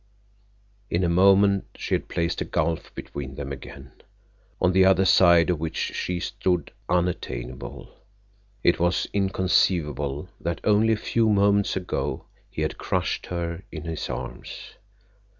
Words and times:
In 0.89 1.03
a 1.03 1.09
moment 1.09 1.65
she 1.75 1.93
had 1.93 2.07
placed 2.07 2.41
a 2.41 2.43
gulf 2.45 2.91
between 2.95 3.35
them 3.35 3.51
again, 3.51 3.91
on 4.59 4.71
the 4.71 4.83
other 4.83 5.05
side 5.05 5.51
of 5.51 5.59
which 5.59 5.77
she 5.77 6.19
stood 6.19 6.71
unattainable. 6.89 7.91
It 8.63 8.79
was 8.79 9.05
inconceivable 9.13 10.27
that 10.39 10.59
only 10.63 10.93
a 10.93 10.97
few 10.97 11.29
moments 11.29 11.75
ago 11.75 12.25
he 12.49 12.63
had 12.63 12.79
crushed 12.79 13.27
her 13.27 13.61
in 13.71 13.83
his 13.83 14.09
arms. 14.09 14.73